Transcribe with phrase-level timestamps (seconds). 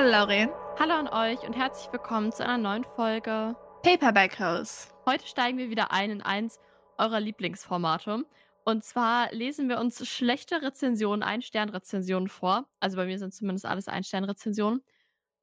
[0.00, 0.48] Hallo Lauren.
[0.78, 4.88] Hallo an euch und herzlich willkommen zu einer neuen Folge Paperback House.
[5.04, 6.58] Heute steigen wir wieder ein in eins
[6.96, 8.24] eurer Lieblingsformate.
[8.64, 12.64] Und zwar lesen wir uns schlechte Rezensionen, Ein-Stern-Rezensionen vor.
[12.80, 14.82] Also bei mir sind zumindest alles Ein-Stern-Rezensionen.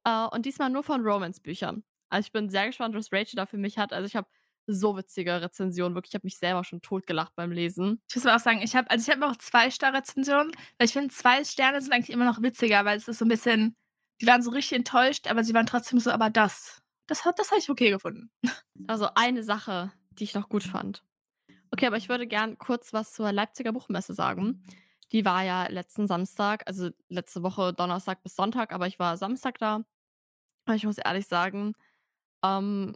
[0.02, 1.84] Äh, und diesmal nur von Romance-Büchern.
[2.08, 3.92] Also ich bin sehr gespannt, was Rachel da für mich hat.
[3.92, 4.26] Also ich habe
[4.66, 5.94] so witzige Rezensionen.
[5.94, 8.02] Wirklich, ich habe mich selber schon totgelacht beim Lesen.
[8.08, 10.86] Ich muss aber auch sagen, ich habe also ich habe auch zwei Star Rezensionen, weil
[10.86, 13.76] ich finde zwei Sterne sind eigentlich immer noch witziger, weil es ist so ein bisschen
[14.20, 17.58] die waren so richtig enttäuscht, aber sie waren trotzdem so, aber das das das habe
[17.58, 18.30] ich okay gefunden.
[18.86, 21.02] Also eine Sache, die ich noch gut fand.
[21.70, 24.64] Okay, aber ich würde gern kurz was zur Leipziger Buchmesse sagen.
[25.12, 29.58] Die war ja letzten Samstag, also letzte Woche Donnerstag bis Sonntag, aber ich war Samstag
[29.58, 29.76] da.
[30.66, 31.74] Und ich muss ehrlich sagen,
[32.44, 32.94] ähm,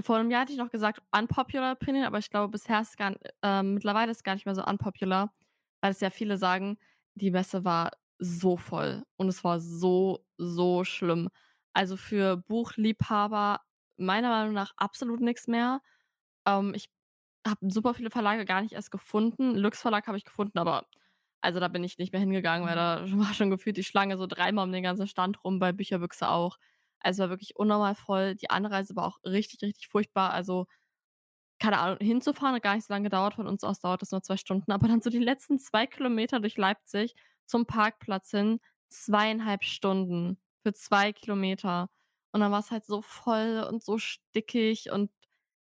[0.00, 3.14] vor einem Jahr hätte ich noch gesagt unpopular opinion, aber ich glaube, bisher ist gar,
[3.42, 5.32] äh, mittlerweile ist es gar nicht mehr so unpopular,
[5.80, 6.78] weil es ja viele sagen,
[7.14, 11.28] die Messe war so voll und es war so, so schlimm.
[11.74, 13.60] Also für Buchliebhaber
[13.96, 15.80] meiner Meinung nach absolut nichts mehr.
[16.46, 16.90] Ähm, ich
[17.46, 19.56] habe super viele Verlage gar nicht erst gefunden.
[19.56, 20.86] Lux Verlag habe ich gefunden, aber
[21.42, 24.26] also da bin ich nicht mehr hingegangen, weil da war schon gefühlt die Schlange so
[24.26, 26.58] dreimal um den ganzen Stand rum, bei Bücherbüchse auch.
[27.00, 28.36] Also war wirklich unnormal voll.
[28.36, 30.32] Die Anreise war auch richtig, richtig furchtbar.
[30.32, 30.66] Also,
[31.58, 33.34] keine Ahnung, hinzufahren hat gar nicht so lange gedauert.
[33.34, 34.72] Von uns aus dauert das nur zwei Stunden.
[34.72, 37.14] Aber dann so die letzten zwei Kilometer durch Leipzig
[37.46, 38.60] zum Parkplatz hin,
[38.92, 41.90] zweieinhalb Stunden für zwei Kilometer.
[42.32, 45.10] Und dann war es halt so voll und so stickig und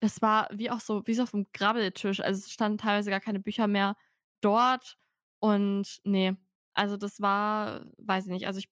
[0.02, 2.19] das war wie auch so, wie so auf einem Grabbeltisch.
[2.22, 3.95] Also es standen teilweise gar keine Bücher mehr
[4.41, 4.97] dort.
[5.39, 6.36] Und nee,
[6.73, 8.47] also das war, weiß ich nicht.
[8.47, 8.69] Also ich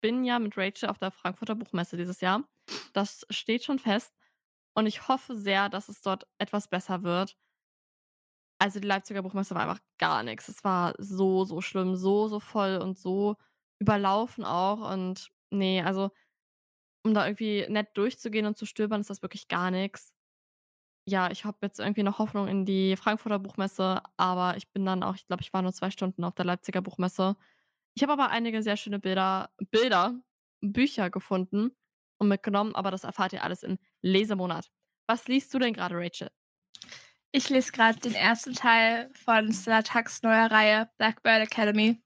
[0.00, 2.44] bin ja mit Rachel auf der Frankfurter Buchmesse dieses Jahr.
[2.94, 4.14] Das steht schon fest.
[4.74, 7.36] Und ich hoffe sehr, dass es dort etwas besser wird.
[8.58, 10.48] Also die Leipziger Buchmesse war einfach gar nichts.
[10.48, 13.36] Es war so, so schlimm, so, so voll und so
[13.80, 14.92] überlaufen auch.
[14.92, 16.10] Und nee, also
[17.02, 20.14] um da irgendwie nett durchzugehen und zu stöbern, ist das wirklich gar nichts.
[21.06, 25.02] Ja, ich habe jetzt irgendwie noch Hoffnung in die Frankfurter Buchmesse, aber ich bin dann
[25.02, 27.36] auch, ich glaube, ich war nur zwei Stunden auf der Leipziger Buchmesse.
[27.94, 30.14] Ich habe aber einige sehr schöne Bilder, Bilder,
[30.60, 31.74] Bücher gefunden
[32.18, 34.70] und mitgenommen, aber das erfahrt ihr alles in Lesemonat.
[35.08, 36.30] Was liest du denn gerade, Rachel?
[37.32, 42.00] Ich lese gerade den ersten Teil von Stella Tucks neuer Reihe Blackbird Academy.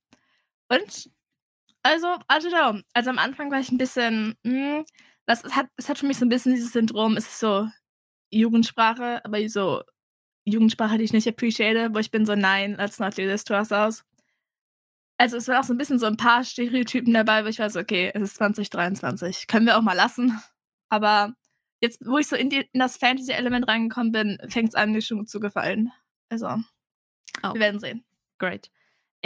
[0.68, 1.10] Und
[1.84, 2.80] also, also da.
[2.94, 4.84] Also am Anfang war ich ein bisschen, mh, hm,
[5.26, 7.68] das es hat, es hat für mich so ein bisschen dieses Syndrom, es ist so
[8.30, 9.82] Jugendsprache, aber so
[10.44, 13.54] Jugendsprache, die ich nicht appreciate, wo ich bin so, nein, let's not do this to
[13.54, 14.04] ourselves.
[15.18, 17.70] Also es waren auch so ein bisschen so ein paar Stereotypen dabei, wo ich war
[17.70, 20.40] so, okay, es ist 2023, können wir auch mal lassen.
[20.88, 21.34] Aber
[21.80, 25.02] jetzt, wo ich so in, die, in das Fantasy-Element reingekommen bin, fängt es an, mir
[25.02, 25.92] schon zu gefallen.
[26.30, 26.48] Also,
[27.42, 27.52] oh.
[27.52, 28.04] wir werden sehen.
[28.38, 28.70] Great.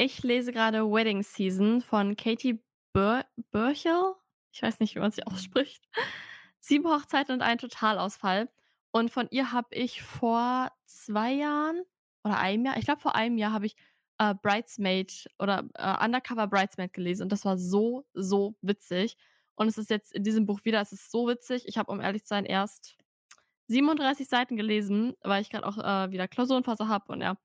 [0.01, 4.15] Ich lese gerade Wedding Season von Katie Bur Burchel.
[4.53, 5.89] Ich weiß nicht, wie man sie ausspricht.
[6.61, 8.49] Sieben Hochzeiten und ein Totalausfall.
[8.93, 11.83] Und von ihr habe ich vor zwei Jahren
[12.23, 13.75] oder einem Jahr, ich glaube vor einem Jahr habe ich
[14.19, 19.17] äh, Bridesmaid oder äh, Undercover Bridesmaid gelesen und das war so, so witzig.
[19.57, 21.65] Und es ist jetzt in diesem Buch wieder, es ist so witzig.
[21.67, 22.97] Ich habe, um ehrlich zu sein, erst
[23.67, 27.37] 37 Seiten gelesen, weil ich gerade auch äh, wieder Klausurenphase habe und ja,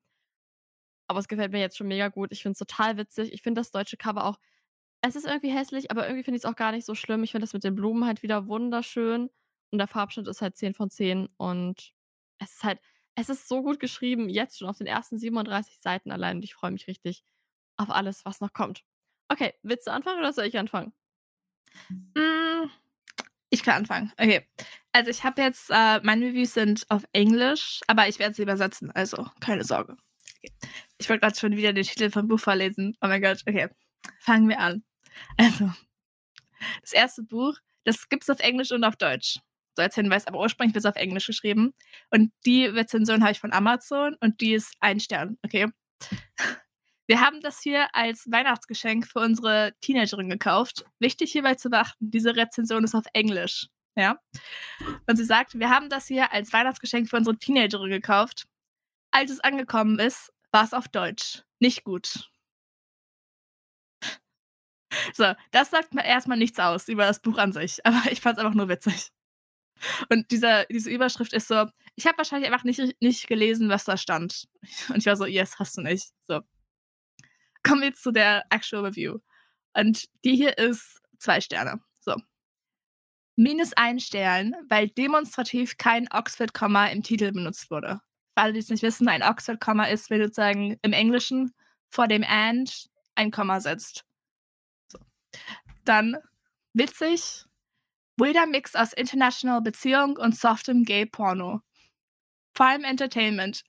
[1.08, 2.31] aber es gefällt mir jetzt schon mega gut.
[2.31, 3.34] Ich finde es total witzig.
[3.34, 4.40] Ich finde das deutsche Cover auch.
[5.02, 7.24] Es ist irgendwie hässlich, aber irgendwie finde ich es auch gar nicht so schlimm.
[7.24, 9.30] Ich finde das mit den Blumen halt wieder wunderschön.
[9.72, 11.28] Und der Farbschnitt ist halt 10 von 10.
[11.38, 11.94] Und
[12.40, 12.80] es ist halt,
[13.16, 16.38] es ist so gut geschrieben, jetzt schon auf den ersten 37 Seiten allein.
[16.38, 17.24] Und ich freue mich richtig
[17.78, 18.84] auf alles, was noch kommt.
[19.30, 20.94] Okay, willst du anfangen oder soll ich anfangen?
[21.90, 22.70] Mm,
[23.50, 24.12] ich kann anfangen.
[24.18, 24.47] Okay.
[24.91, 28.91] Also ich habe jetzt, äh, meine Reviews sind auf Englisch, aber ich werde sie übersetzen,
[28.91, 29.97] also keine Sorge.
[30.98, 32.96] Ich wollte gerade schon wieder den Titel vom Buch vorlesen.
[33.02, 33.70] Oh mein Gott, okay.
[34.20, 34.84] Fangen wir an.
[35.38, 35.72] Also,
[36.81, 39.40] das erste Buch, das gibt es auf Englisch und auf Deutsch.
[39.76, 41.74] So als Hinweis, aber ursprünglich wird es auf Englisch geschrieben.
[42.12, 45.67] Und die Rezension habe ich von Amazon und die ist ein Stern, okay?
[47.08, 50.85] Wir haben das hier als Weihnachtsgeschenk für unsere Teenagerin gekauft.
[51.00, 53.67] Wichtig hierbei zu beachten, diese Rezension ist auf Englisch.
[53.96, 54.20] Ja.
[55.08, 58.46] Und sie sagt, wir haben das hier als Weihnachtsgeschenk für unsere Teenagerin gekauft.
[59.12, 61.44] Als es angekommen ist, war es auf Deutsch.
[61.59, 62.29] Nicht gut.
[65.14, 68.38] So, das sagt mir erstmal nichts aus über das Buch an sich, aber ich fand
[68.38, 69.09] es einfach nur witzig.
[70.09, 71.66] Und dieser, diese Überschrift ist so,
[71.96, 74.47] ich habe wahrscheinlich einfach nicht, nicht gelesen, was da stand.
[74.90, 76.11] Und ich war so, yes, hast du nicht.
[76.22, 76.41] So.
[77.64, 79.17] Kommen wir jetzt zu der Actual Review.
[79.73, 81.82] Und die hier ist zwei Sterne.
[82.00, 82.16] So.
[83.35, 88.00] Minus ein Stern, weil demonstrativ kein Oxford-Komma im Titel benutzt wurde
[88.34, 91.53] für alle, die es nicht wissen, ein Oxford-Komma ist, wenn du sozusagen im Englischen
[91.90, 94.03] vor dem and ein Komma setzt.
[94.91, 94.97] So.
[95.85, 96.18] Dann
[96.74, 97.46] witzig,
[98.18, 101.62] wilder Mix aus international Beziehung und softem Gay-Porno.
[102.56, 103.64] Vor allem Entertainment.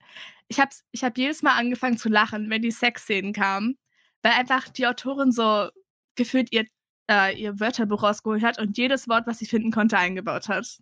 [0.49, 3.79] Ich habe ich hab jedes Mal angefangen zu lachen, wenn die Sexszenen kamen,
[4.23, 5.69] weil einfach die Autorin so
[6.17, 6.67] gefühlt ihr,
[7.11, 10.79] äh, ihr Wörterbuch rausgeholt hat und jedes Wort, was sie finden konnte, eingebaut hat.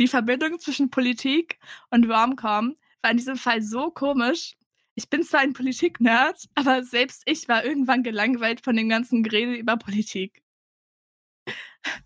[0.00, 1.58] Die Verbindung zwischen Politik
[1.90, 4.56] und Romcom war in diesem Fall so komisch.
[4.94, 9.56] Ich bin zwar ein Politik-Nerd, aber selbst ich war irgendwann gelangweilt von dem ganzen Gerede
[9.56, 10.42] über Politik.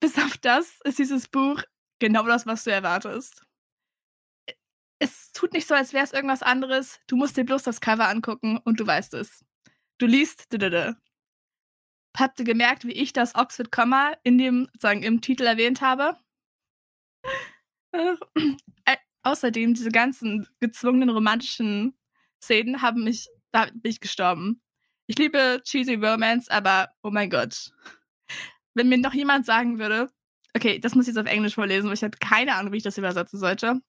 [0.00, 1.62] Bis auf das ist dieses Buch
[1.98, 3.44] genau das, was du erwartest.
[4.98, 7.00] Es tut nicht so, als wäre es irgendwas anderes.
[7.06, 9.44] Du musst dir bloß das Cover angucken und du weißt es.
[9.98, 10.46] Du liest.
[12.16, 16.16] Habt ihr gemerkt, wie ich das Oxford Komma in dem, sagen, im Titel erwähnt habe?
[18.84, 21.98] Äh, außerdem, diese ganzen gezwungenen romantischen
[22.40, 24.62] Szenen haben mich, da bin ich gestorben.
[25.06, 27.72] Ich liebe cheesy Romance, aber oh mein Gott.
[28.74, 30.08] Wenn mir noch jemand sagen würde,
[30.54, 32.84] okay, das muss ich jetzt auf Englisch vorlesen, weil ich habe keine Ahnung, wie ich
[32.84, 33.80] das übersetzen sollte.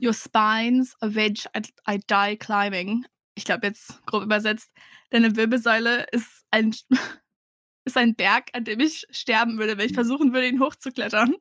[0.00, 3.04] Your spines of which I, I die climbing.
[3.34, 4.70] Ich glaube jetzt grob übersetzt,
[5.10, 6.74] deine Wirbelsäule ist ein,
[7.84, 11.34] ist ein Berg, an dem ich sterben würde, wenn ich versuchen würde, ihn hochzuklettern.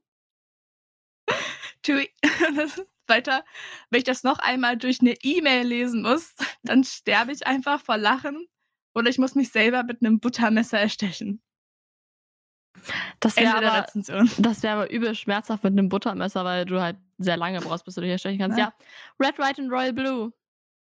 [3.08, 3.44] Weiter,
[3.90, 6.34] wenn ich das noch einmal durch eine E-Mail lesen muss,
[6.64, 8.48] dann sterbe ich einfach vor Lachen
[8.94, 11.42] oder ich muss mich selber mit einem Buttermesser erstechen.
[13.20, 17.60] Das wäre aber, wär aber übel schmerzhaft mit einem Buttermesser, weil du halt sehr lange
[17.60, 18.58] brauchst, bis du dich erstechen kannst.
[18.58, 18.74] Ja.
[18.80, 19.28] ja.
[19.28, 20.34] Red, White und Royal Blue.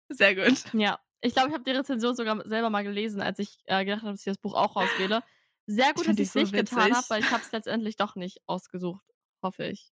[0.08, 0.64] Sehr gut.
[0.74, 0.98] Ja.
[1.20, 4.12] Ich glaube, ich habe die Rezension sogar selber mal gelesen, als ich äh, gedacht habe,
[4.12, 5.22] dass ich das Buch auch auswähle.
[5.66, 6.76] Sehr gut, ich dass ich es so nicht witzig.
[6.76, 9.04] getan habe, weil ich habe es letztendlich doch nicht ausgesucht.
[9.42, 9.90] Hoffe ich.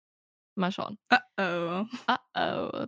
[0.55, 0.99] Mal schauen.
[1.13, 1.85] Uh oh.
[2.09, 2.87] Uh oh.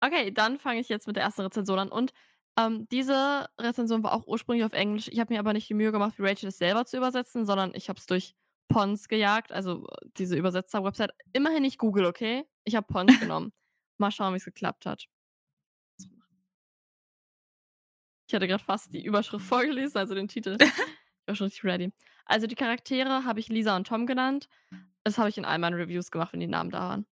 [0.00, 1.88] Okay, dann fange ich jetzt mit der ersten Rezension an.
[1.88, 2.12] Und
[2.58, 5.08] ähm, diese Rezension war auch ursprünglich auf Englisch.
[5.08, 7.72] Ich habe mir aber nicht die Mühe gemacht, wie Rachel es selber zu übersetzen, sondern
[7.74, 8.34] ich habe es durch
[8.68, 9.86] Pons gejagt, also
[10.16, 11.12] diese Übersetzer-Website.
[11.32, 12.44] Immerhin nicht Google, okay?
[12.64, 13.52] Ich habe Pons genommen.
[13.98, 15.06] Mal schauen, wie es geklappt hat.
[18.26, 20.58] Ich hatte gerade fast die Überschrift vorgelesen, also den Titel.
[21.26, 21.90] Ich war schon richtig ready.
[22.26, 24.46] Also die Charaktere habe ich Lisa und Tom genannt.
[25.04, 27.06] Das habe ich in all meinen Reviews gemacht, wenn die Namen da waren.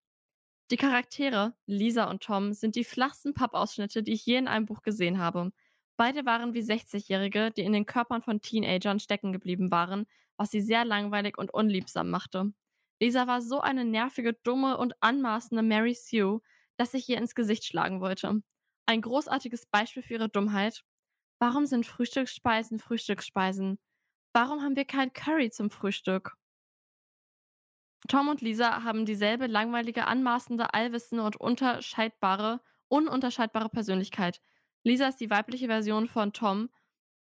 [0.71, 4.81] Die Charaktere, Lisa und Tom, sind die flachsten Pappausschnitte, die ich je in einem Buch
[4.81, 5.51] gesehen habe.
[5.97, 10.05] Beide waren wie 60-Jährige, die in den Körpern von Teenagern stecken geblieben waren,
[10.37, 12.53] was sie sehr langweilig und unliebsam machte.
[13.01, 16.41] Lisa war so eine nervige, dumme und anmaßende Mary Sue,
[16.77, 18.41] dass ich ihr ins Gesicht schlagen wollte.
[18.87, 20.83] Ein großartiges Beispiel für ihre Dummheit.
[21.39, 23.79] Warum sind Frühstücksspeisen Frühstücksspeisen?
[24.33, 26.35] Warum haben wir kein Curry zum Frühstück?
[28.07, 34.41] Tom und Lisa haben dieselbe langweilige, anmaßende, allwissende und unterscheidbare, ununterscheidbare Persönlichkeit.
[34.83, 36.69] Lisa ist die weibliche Version von Tom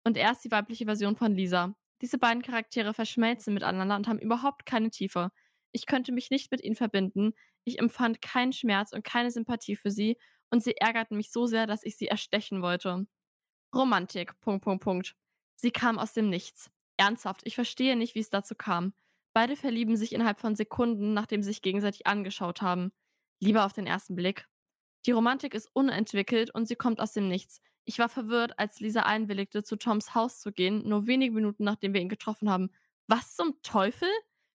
[0.04, 1.74] und er ist die weibliche Version von Lisa.
[2.02, 5.30] Diese beiden Charaktere verschmelzen miteinander und haben überhaupt keine Tiefe.
[5.72, 7.32] Ich könnte mich nicht mit ihnen verbinden.
[7.64, 10.18] Ich empfand keinen Schmerz und keine Sympathie für sie
[10.50, 13.06] und sie ärgerten mich so sehr, dass ich sie erstechen wollte.
[13.74, 14.38] Romantik.
[14.40, 15.16] Punkt, Punkt, Punkt.
[15.56, 16.70] Sie kam aus dem Nichts.
[16.98, 18.94] Ernsthaft, ich verstehe nicht, wie es dazu kam.
[19.36, 22.90] Beide verlieben sich innerhalb von Sekunden, nachdem sie sich gegenseitig angeschaut haben.
[23.38, 24.48] Lieber auf den ersten Blick.
[25.04, 27.60] Die Romantik ist unentwickelt und sie kommt aus dem Nichts.
[27.84, 31.92] Ich war verwirrt, als Lisa einwilligte, zu Toms Haus zu gehen, nur wenige Minuten nachdem
[31.92, 32.70] wir ihn getroffen haben.
[33.08, 34.08] Was zum Teufel?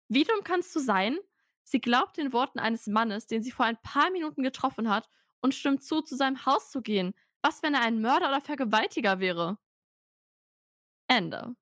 [0.07, 1.17] Wie dumm kannst du sein?
[1.65, 5.09] Sie glaubt den Worten eines Mannes, den sie vor ein paar Minuten getroffen hat,
[5.41, 7.13] und stimmt zu, zu seinem Haus zu gehen.
[7.41, 9.57] Was, wenn er ein Mörder oder Vergewaltiger wäre?
[11.07, 11.53] Ende.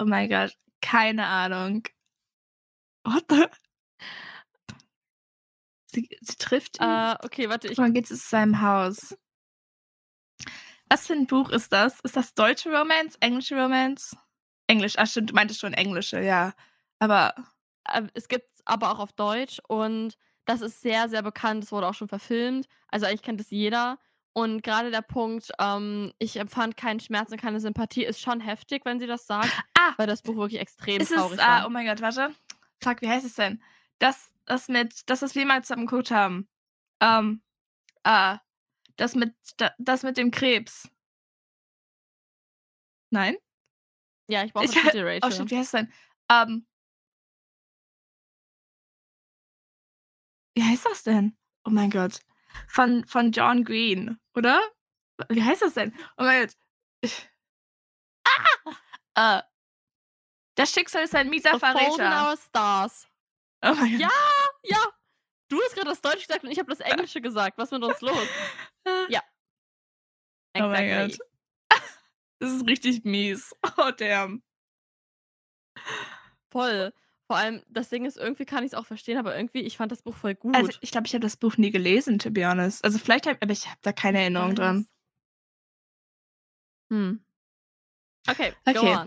[0.00, 1.86] Oh mein Gott, keine Ahnung.
[3.04, 3.46] What the?
[5.86, 6.86] Sie, sie trifft ihn.
[6.86, 7.68] Uh, okay, warte.
[7.68, 7.76] Ich...
[7.76, 9.16] Dann geht sie zu seinem Haus.
[10.88, 12.00] Was für ein Buch ist das?
[12.00, 13.16] Ist das deutsche Romance?
[13.20, 14.16] Englische Romance?
[14.66, 14.94] Englisch.
[14.96, 16.54] Ach stimmt, du meintest schon englische, ja.
[16.98, 17.34] Aber.
[17.88, 21.64] Uh, es gibt aber auch auf Deutsch und das ist sehr, sehr bekannt.
[21.64, 22.66] Es wurde auch schon verfilmt.
[22.88, 23.98] Also eigentlich kennt es jeder.
[24.34, 28.84] Und gerade der Punkt, ähm, ich empfand keinen Schmerz und keine Sympathie, ist schon heftig,
[28.84, 29.52] wenn sie das sagt.
[29.76, 29.92] Ah!
[29.96, 31.62] Weil das Buch wirklich extrem ist traurig es, war.
[31.62, 32.34] Ah, oh mein Gott, warte
[32.82, 33.62] fuck, wie heißt es denn?
[33.98, 36.48] Das, das mit, das, was wir mal zusammen geguckt haben.
[37.00, 37.42] Ähm,
[38.04, 38.36] äh,
[38.96, 39.34] das mit,
[39.78, 40.88] das mit dem Krebs.
[43.10, 43.36] Nein?
[44.28, 45.20] Ja, ich brauche ich, Titel, Rachel.
[45.24, 45.92] Oh, stimmt, wie heißt es denn?
[46.30, 46.66] Ähm,
[50.54, 51.36] wie heißt das denn?
[51.64, 52.20] Oh mein Gott.
[52.68, 54.60] Von, von John Green, oder?
[55.28, 55.94] Wie heißt das denn?
[56.16, 56.56] Oh mein Gott.
[59.14, 59.40] Ah!
[59.40, 59.42] Äh,
[60.54, 62.30] das Schicksal ist ein mieser The Verräter.
[62.30, 63.06] Our Stars.
[63.64, 64.10] Oh ja,
[64.64, 64.78] ja.
[65.48, 67.58] Du hast gerade das Deutsche gesagt und ich habe das Englische gesagt.
[67.58, 68.28] Was ist mit uns los?
[69.08, 69.22] Ja.
[70.54, 70.62] Exactly.
[70.62, 71.18] Oh mein Gott.
[72.38, 73.54] Das ist richtig mies.
[73.78, 74.42] Oh, damn.
[76.50, 76.92] Voll.
[77.28, 79.92] Vor allem, das Ding ist, irgendwie kann ich es auch verstehen, aber irgendwie, ich fand
[79.92, 80.54] das Buch voll gut.
[80.56, 82.84] Also, ich glaube, ich habe das Buch nie gelesen, to be honest.
[82.84, 84.86] Also, vielleicht habe aber ich habe da keine Erinnerung dran.
[86.90, 87.24] Hm.
[88.28, 89.06] Okay, Okay.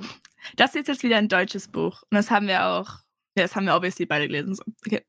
[0.55, 2.03] Das ist jetzt wieder ein deutsches Buch.
[2.03, 2.99] Und das haben wir auch.
[3.37, 4.57] Ja, das haben wir obviously beide gelesen.
[4.85, 5.05] Okay.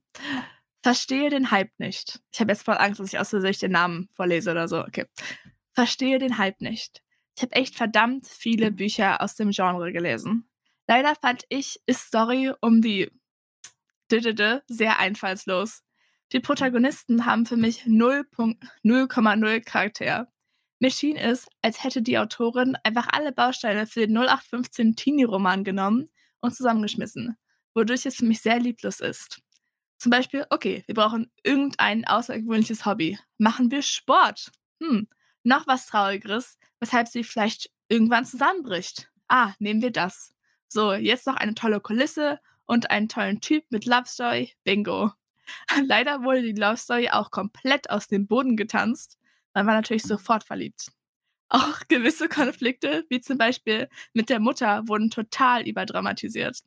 [0.82, 2.20] Verstehe den Hype nicht.
[2.32, 4.80] Ich habe jetzt voll Angst, dass ich aus Versehen den Namen vorlese oder so.
[4.80, 5.06] Okay.
[5.74, 7.02] Verstehe den Hype nicht.
[7.36, 10.48] Ich habe echt verdammt viele Bücher aus dem Genre gelesen.
[10.86, 13.10] Leider fand ich ist Story um die
[14.10, 15.82] Didede sehr einfallslos.
[16.32, 20.32] Die Protagonisten haben für mich 0,0 Charakter.
[20.78, 26.10] Mir schien es, als hätte die Autorin einfach alle Bausteine für den 0815 Teenie-Roman genommen
[26.40, 27.36] und zusammengeschmissen,
[27.74, 29.40] wodurch es für mich sehr lieblos ist.
[29.98, 33.18] Zum Beispiel, okay, wir brauchen irgendein außergewöhnliches Hobby.
[33.38, 34.52] Machen wir Sport.
[34.80, 35.08] Hm,
[35.42, 39.10] noch was Traurigeres, weshalb sie vielleicht irgendwann zusammenbricht.
[39.28, 40.34] Ah, nehmen wir das.
[40.68, 44.52] So, jetzt noch eine tolle Kulisse und einen tollen Typ mit Love Story.
[44.64, 45.12] Bingo.
[45.86, 49.18] Leider wurde die Love Story auch komplett aus dem Boden getanzt.
[49.56, 50.92] Man war natürlich sofort verliebt.
[51.48, 56.60] Auch gewisse Konflikte, wie zum Beispiel mit der Mutter, wurden total überdramatisiert.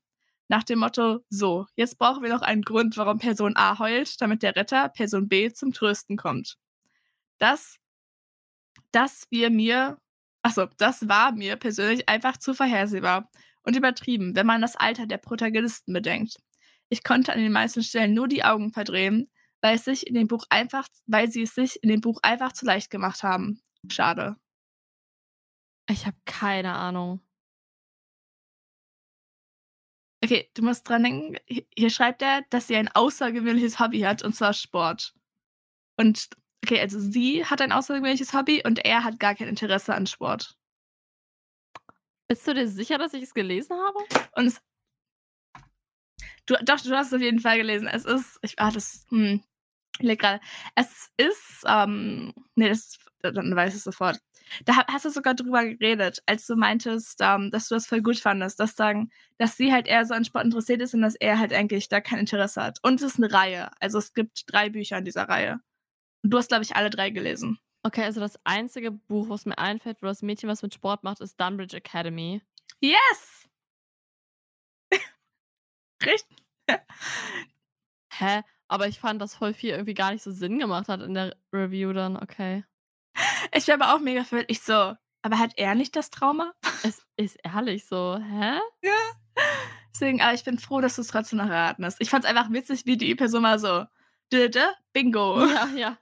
[0.47, 4.41] Nach dem Motto, so, jetzt brauchen wir noch einen Grund, warum Person A heult, damit
[4.41, 6.57] der Retter Person B zum Trösten kommt.
[7.37, 7.77] Das,
[8.89, 9.99] das wir mir,
[10.41, 13.29] achso, das war mir persönlich einfach zu vorhersehbar
[13.61, 16.37] und übertrieben, wenn man das Alter der Protagonisten bedenkt.
[16.89, 19.29] Ich konnte an den meisten Stellen nur die Augen verdrehen,
[19.61, 22.53] weil es sich in dem Buch einfach, weil sie es sich in dem Buch einfach
[22.53, 23.61] zu leicht gemacht haben.
[23.89, 24.35] Schade.
[25.89, 27.21] Ich habe keine Ahnung.
[30.23, 34.21] Okay, du musst dran denken, hi- hier schreibt er, dass sie ein außergewöhnliches Hobby hat,
[34.21, 35.13] und zwar Sport.
[35.97, 36.29] Und,
[36.63, 40.57] okay, also sie hat ein außergewöhnliches Hobby und er hat gar kein Interesse an Sport.
[42.27, 43.99] Bist du dir sicher, dass ich es gelesen habe?
[44.35, 44.61] Und es,
[46.49, 47.87] du, doch, du hast es auf jeden Fall gelesen.
[47.87, 49.43] Es ist, ich, ah, das, hm,
[49.99, 50.41] leg gerade.
[50.75, 54.19] Es ist, ähm, nee, das, dann weiß ich es sofort.
[54.65, 58.01] Da ha- hast du sogar drüber geredet, als du meintest, ähm, dass du das voll
[58.01, 61.15] gut fandest, dass sagen, dass sie halt eher so an Sport interessiert ist und dass
[61.15, 62.79] er halt eigentlich da kein Interesse hat.
[62.83, 63.71] Und es ist eine Reihe.
[63.79, 65.59] Also es gibt drei Bücher in dieser Reihe.
[66.23, 67.59] Und du hast, glaube ich, alle drei gelesen.
[67.83, 71.21] Okay, also das einzige Buch, was mir einfällt, wo das Mädchen was mit Sport macht,
[71.21, 72.41] ist Dunbridge Academy.
[72.81, 73.47] Yes!
[76.05, 76.38] Richtig.
[78.13, 78.41] Hä?
[78.67, 81.35] Aber ich fand, dass voll viel irgendwie gar nicht so Sinn gemacht hat in der
[81.51, 82.17] Review dann.
[82.17, 82.63] Okay.
[83.53, 84.51] Ich war aber auch mega verwirrt.
[84.51, 86.53] Ich so, aber hat er nicht das Trauma?
[86.83, 88.19] Es ist ehrlich so.
[88.19, 88.59] Hä?
[89.93, 91.99] Deswegen, aber ich bin froh, dass du es trotzdem noch erraten hast.
[91.99, 93.85] Ich fand es einfach witzig, wie die Person mal so,
[94.93, 95.45] bingo.
[95.45, 95.97] Ja, ja.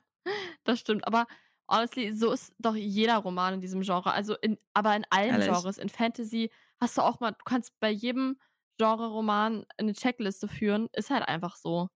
[0.66, 1.08] Das stimmt.
[1.08, 1.26] Aber
[1.70, 4.12] honestly, so ist doch jeder Roman in diesem Genre.
[4.12, 5.42] Also in, aber in allen.
[5.42, 5.78] Genres.
[5.78, 8.38] In Fantasy hast du auch mal, du kannst bei jedem
[8.78, 10.88] Genre-Roman eine Checkliste führen.
[10.94, 11.90] Ist halt einfach so.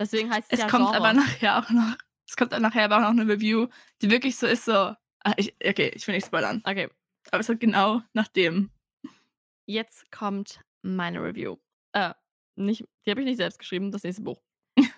[0.00, 0.96] Deswegen heißt es, Es ja kommt Genre.
[0.96, 1.96] aber nachher auch noch,
[2.28, 3.68] es kommt dann nachher aber auch noch eine Review,
[4.02, 4.96] die wirklich so ist, so, ah,
[5.36, 6.88] ich, okay, ich will nicht spoilern, Okay,
[7.30, 8.70] aber es wird genau nach dem.
[9.66, 11.56] jetzt kommt meine Review.
[11.92, 12.14] Äh,
[12.56, 14.40] nicht, die habe ich nicht selbst geschrieben, das nächste Buch.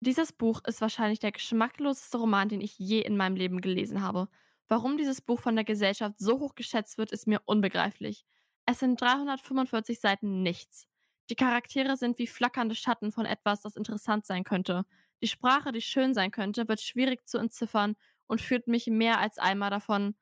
[0.00, 4.28] Dieses Buch ist wahrscheinlich der geschmackloseste Roman, den ich je in meinem Leben gelesen habe.
[4.68, 8.24] Warum dieses Buch von der Gesellschaft so hoch geschätzt wird, ist mir unbegreiflich.
[8.66, 10.86] Es sind 345 Seiten nichts.
[11.30, 14.84] Die Charaktere sind wie flackernde Schatten von etwas, das interessant sein könnte.
[15.22, 19.38] Die Sprache, die schön sein könnte, wird schwierig zu entziffern und führt mich mehr als
[19.38, 20.16] einmal davon,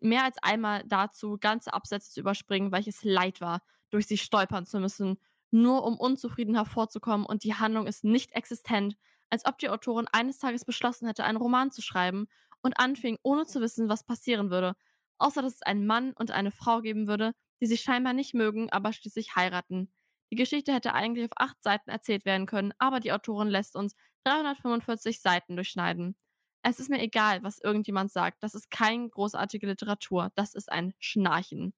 [0.00, 4.18] mehr als einmal dazu, ganze Absätze zu überspringen, weil ich es leid war, durch sie
[4.18, 5.18] stolpern zu müssen,
[5.50, 8.96] nur um unzufrieden hervorzukommen und die Handlung ist nicht existent,
[9.30, 12.28] als ob die Autorin eines Tages beschlossen hätte, einen Roman zu schreiben
[12.62, 14.76] und anfing, ohne zu wissen, was passieren würde,
[15.18, 18.70] außer dass es einen Mann und eine Frau geben würde, die sich scheinbar nicht mögen,
[18.70, 19.92] aber schließlich heiraten.
[20.30, 23.94] Die Geschichte hätte eigentlich auf acht Seiten erzählt werden können, aber die Autorin lässt uns
[24.24, 26.16] 345 Seiten durchschneiden.
[26.62, 28.42] Es ist mir egal, was irgendjemand sagt.
[28.42, 30.32] Das ist keine großartige Literatur.
[30.34, 31.72] Das ist ein Schnarchen.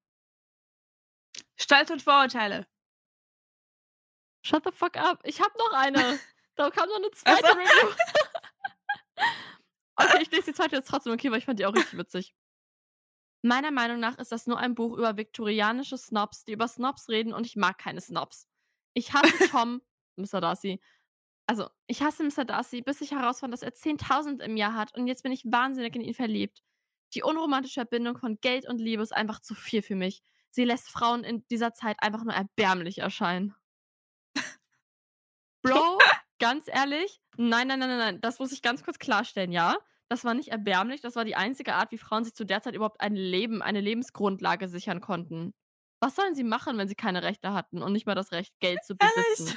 [1.57, 2.67] Stolz und Vorurteile.
[4.43, 5.21] Shut the fuck up.
[5.25, 6.19] Ich hab noch eine.
[6.57, 7.43] Da kam noch eine zweite.
[7.43, 7.95] Review.
[9.97, 12.35] okay, ich lese die zweite jetzt trotzdem okay, weil ich fand die auch richtig witzig.
[13.43, 17.33] Meiner Meinung nach ist das nur ein Buch über viktorianische Snobs, die über Snobs reden
[17.33, 18.47] und ich mag keine Snobs.
[18.93, 19.81] Ich hasse Tom,
[20.17, 20.41] Mr.
[20.41, 20.81] Darcy.
[21.47, 22.45] Also, ich hasse Mr.
[22.45, 25.97] Darcy, bis ich herausfand, dass er 10.000 im Jahr hat und jetzt bin ich wahnsinnig
[25.97, 26.63] in ihn verliebt.
[27.15, 30.23] Die unromantische Verbindung von Geld und Liebe ist einfach zu viel für mich.
[30.51, 33.55] Sie lässt Frauen in dieser Zeit einfach nur erbärmlich erscheinen.
[35.63, 35.99] Bro,
[36.39, 39.77] ganz ehrlich, nein, nein, nein, nein, nein, das muss ich ganz kurz klarstellen, ja?
[40.11, 42.75] Das war nicht erbärmlich, das war die einzige Art, wie Frauen sich zu der Zeit
[42.75, 45.55] überhaupt ein Leben, eine Lebensgrundlage sichern konnten.
[46.01, 48.83] Was sollen sie machen, wenn sie keine Rechte hatten und nicht mal das Recht, Geld
[48.85, 49.57] zu besitzen?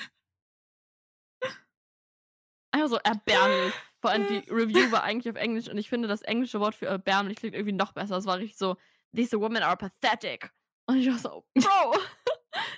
[2.71, 3.73] Einfach so erbärmlich.
[3.99, 6.85] Vor allem die Review war eigentlich auf Englisch und ich finde, das englische Wort für
[6.85, 8.17] erbärmlich klingt irgendwie noch besser.
[8.17, 8.77] Es war richtig so,
[9.15, 10.51] these women are pathetic.
[10.85, 11.97] Und ich war so, Bro!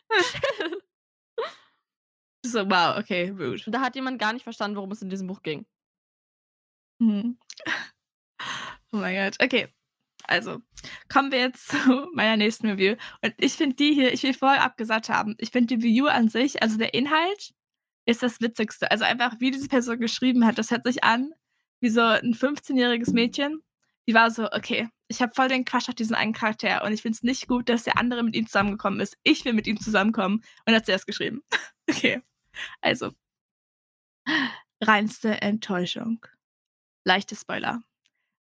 [0.21, 0.81] chill.
[2.45, 3.63] So, wow, okay, rude.
[3.67, 5.65] Da hat jemand gar nicht verstanden, worum es in diesem Buch ging.
[6.99, 7.37] Mhm.
[8.91, 9.43] Oh mein Gott.
[9.43, 9.67] Okay.
[10.23, 10.61] Also,
[11.09, 12.95] kommen wir jetzt zu meiner nächsten Review.
[13.21, 16.29] Und ich finde die hier, ich will vorher abgesagt haben, ich finde die Review an
[16.29, 17.53] sich, also der Inhalt,
[18.05, 18.91] ist das Witzigste.
[18.91, 21.31] Also einfach, wie diese Person geschrieben hat, das hört sich an
[21.81, 23.61] wie so ein 15-jähriges Mädchen.
[24.07, 27.01] Die war so, okay, ich habe voll den Quatsch auf diesen einen Charakter und ich
[27.01, 29.17] finde es nicht gut, dass der andere mit ihm zusammengekommen ist.
[29.23, 30.43] Ich will mit ihm zusammenkommen.
[30.65, 31.41] Und hat sie erst geschrieben.
[31.89, 32.21] okay.
[32.81, 33.11] Also.
[34.81, 36.25] Reinste Enttäuschung.
[37.05, 37.81] Leichte Spoiler.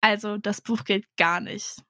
[0.00, 1.82] Also, das Buch geht gar nicht.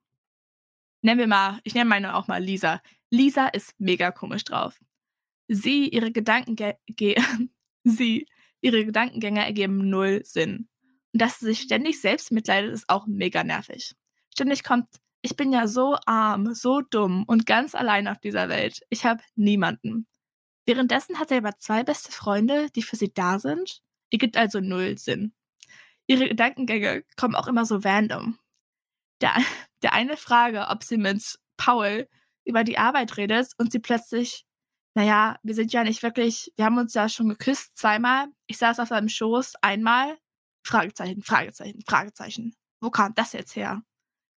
[1.02, 2.80] Nennen wir mal, ich nenne meine auch mal Lisa.
[3.10, 4.78] Lisa ist mega komisch drauf.
[5.48, 6.56] Sie, ihre Gedanken,
[7.84, 8.26] sie,
[8.60, 10.68] ihre Gedankengänge ergeben null Sinn.
[11.12, 13.94] Und dass sie sich ständig selbst mitleidet, ist auch mega nervig.
[14.32, 14.86] Ständig kommt,
[15.22, 18.80] ich bin ja so arm, so dumm und ganz allein auf dieser Welt.
[18.90, 20.06] Ich habe niemanden.
[20.66, 23.80] Währenddessen hat sie aber zwei beste Freunde, die für sie da sind.
[24.10, 25.32] Ihr gibt also null Sinn.
[26.08, 28.38] Ihre Gedankengänge kommen auch immer so random.
[29.20, 29.36] Der,
[29.82, 32.08] der eine Frage, ob sie mit Paul
[32.44, 34.46] über die Arbeit redet und sie plötzlich
[34.98, 38.26] naja, wir sind ja nicht wirklich, wir haben uns ja schon geküsst zweimal.
[38.48, 40.18] Ich saß auf seinem Schoß einmal.
[40.66, 42.56] Fragezeichen, Fragezeichen, Fragezeichen.
[42.80, 43.82] Wo kam das jetzt her?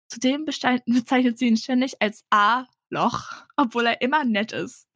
[0.08, 0.44] Zudem
[0.86, 4.88] bezeichnet sie ihn ständig als A-Loch, obwohl er immer nett ist.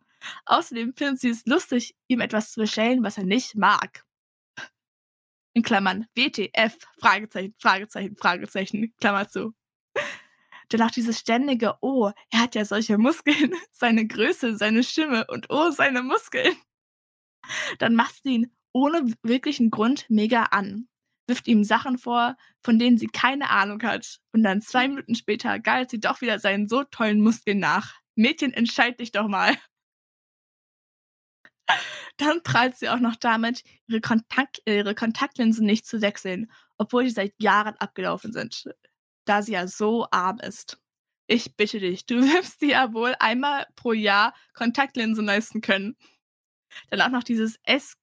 [0.46, 4.04] Außerdem findet sie es lustig, ihm etwas zu bestellen, was er nicht mag.
[5.54, 9.54] In Klammern WTF, Fragezeichen, Fragezeichen, Fragezeichen, Klammer zu.
[10.70, 15.70] Danach dieses ständige, oh, er hat ja solche Muskeln, seine Größe, seine Stimme und oh,
[15.70, 16.56] seine Muskeln.
[17.78, 20.88] Dann macht sie ihn ohne wirklichen Grund mega an,
[21.26, 24.20] wirft ihm Sachen vor, von denen sie keine Ahnung hat.
[24.32, 28.00] Und dann zwei Minuten später galt sie doch wieder seinen so tollen Muskeln nach.
[28.14, 29.54] Mädchen, entscheid dich doch mal.
[32.16, 37.10] Dann prallt sie auch noch damit, ihre, Kontakt, ihre Kontaktlinsen nicht zu wechseln, obwohl die
[37.10, 38.64] seit Jahren abgelaufen sind
[39.24, 40.78] da sie ja so arm ist.
[41.26, 45.96] Ich bitte dich, du wirst dir ja wohl einmal pro Jahr Kontaktlinsen leisten können.
[46.90, 47.96] Dann auch noch dieses S.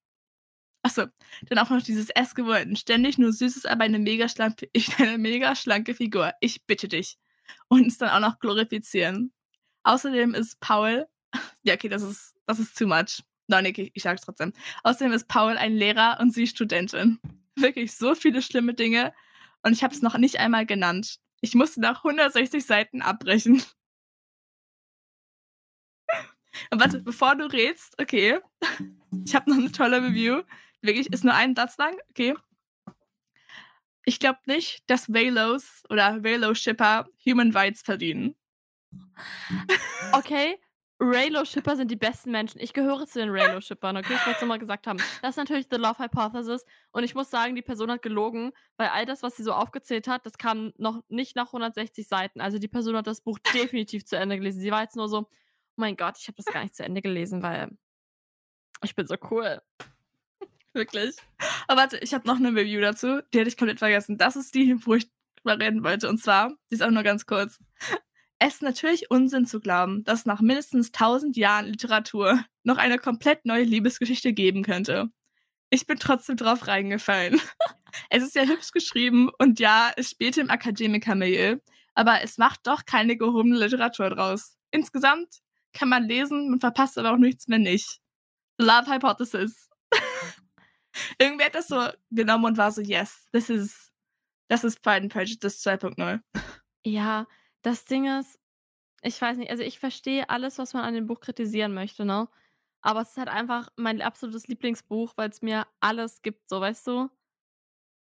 [0.81, 1.07] Achso,
[1.47, 2.75] dann auch noch dieses Essgewollten.
[2.75, 6.33] Ständig nur Süßes, aber eine mega, schlanke, eine mega schlanke Figur.
[6.39, 7.17] Ich bitte dich.
[7.67, 9.33] Und es dann auch noch glorifizieren.
[9.83, 11.07] Außerdem ist Paul.
[11.61, 13.21] Ja, okay, das ist, das ist too much.
[13.49, 14.53] Nein, okay, ich sag's trotzdem.
[14.83, 17.19] Außerdem ist Paul ein Lehrer und sie Studentin.
[17.55, 19.13] Wirklich so viele schlimme Dinge
[19.63, 21.19] und ich habe es noch nicht einmal genannt.
[21.41, 23.63] Ich musste nach 160 Seiten abbrechen.
[26.71, 28.39] Und warte, bevor du redst, okay.
[29.25, 30.41] Ich habe noch eine tolle Review.
[30.81, 32.35] Wirklich, ist nur ein Satz lang, okay.
[34.03, 38.35] Ich glaube nicht, dass Velos oder Velo-Shipper Human Rights verdienen.
[40.11, 40.59] Okay,
[40.99, 42.59] Raylo-Shipper sind die besten Menschen.
[42.59, 44.13] Ich gehöre zu den Raylo-Shippern, okay?
[44.15, 44.99] Ich wollte es nochmal gesagt haben.
[45.21, 46.65] Das ist natürlich The Love Hypothesis.
[46.91, 50.07] Und ich muss sagen, die Person hat gelogen, weil all das, was sie so aufgezählt
[50.09, 52.41] hat, das kam noch nicht nach 160 Seiten.
[52.41, 54.59] Also die Person hat das Buch definitiv zu Ende gelesen.
[54.59, 55.27] Sie war jetzt nur so, oh
[55.77, 57.69] mein Gott, ich habe das gar nicht zu Ende gelesen, weil
[58.83, 59.61] ich bin so cool.
[60.73, 61.15] Wirklich.
[61.67, 63.21] Aber warte, ich habe noch eine Review dazu.
[63.33, 64.17] Die hätte ich komplett vergessen.
[64.17, 66.09] Das ist die, wo ich drüber reden wollte.
[66.09, 67.59] Und zwar, die ist auch nur ganz kurz.
[68.41, 73.45] Es ist natürlich Unsinn zu glauben, dass nach mindestens tausend Jahren Literatur noch eine komplett
[73.45, 75.09] neue Liebesgeschichte geben könnte.
[75.69, 77.41] Ich bin trotzdem drauf reingefallen.
[78.09, 81.57] es ist ja hübsch geschrieben und ja, es spielt im Akademikermilieu,
[81.95, 84.55] aber es macht doch keine gehobene Literatur draus.
[84.71, 85.41] Insgesamt
[85.73, 87.99] kann man lesen, man verpasst aber auch nichts mehr nicht.
[88.57, 89.69] Love Hypothesis.
[91.19, 93.91] Irgendwer hat das so genommen und war so, yes, this is,
[94.47, 96.21] das ist Pride and Prejudice 2.0.
[96.85, 97.27] Ja,
[97.61, 98.39] das Ding ist,
[99.03, 102.29] ich weiß nicht, also ich verstehe alles, was man an dem Buch kritisieren möchte, ne?
[102.81, 106.87] Aber es ist halt einfach mein absolutes Lieblingsbuch, weil es mir alles gibt, so weißt
[106.87, 107.09] du?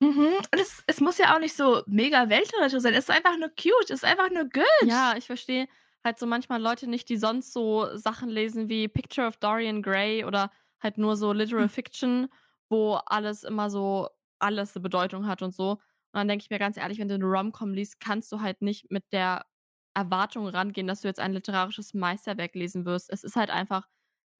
[0.01, 0.35] Mhm.
[0.51, 2.93] Und es, es muss ja auch nicht so mega Weltliteratur sein.
[2.93, 4.63] Es ist einfach nur cute, es ist einfach nur good.
[4.81, 5.67] Ja, ich verstehe
[6.03, 10.23] halt so manchmal Leute nicht, die sonst so Sachen lesen wie Picture of Dorian Gray
[10.25, 11.69] oder halt nur so Literal hm.
[11.69, 12.27] Fiction,
[12.69, 15.79] wo alles immer so alles eine Bedeutung hat und so.
[16.15, 18.61] Und dann denke ich mir ganz ehrlich, wenn du eine Rom-Com liest, kannst du halt
[18.61, 19.45] nicht mit der
[19.93, 23.09] Erwartung rangehen, dass du jetzt ein literarisches Meisterwerk lesen wirst.
[23.11, 23.87] Es ist halt einfach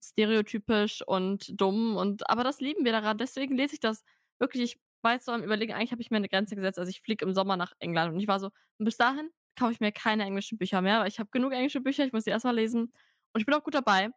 [0.03, 3.17] stereotypisch und dumm und aber das lieben wir daran.
[3.17, 4.03] Deswegen lese ich das
[4.39, 4.63] wirklich.
[4.75, 6.79] Ich war jetzt so am Überlegen, eigentlich habe ich mir eine Grenze gesetzt.
[6.79, 9.79] Also ich fliege im Sommer nach England und ich war so, bis dahin kaufe ich
[9.81, 12.55] mir keine englischen Bücher mehr, weil ich habe genug englische Bücher, ich muss die erstmal
[12.55, 12.93] lesen.
[13.33, 14.11] Und ich bin auch gut dabei.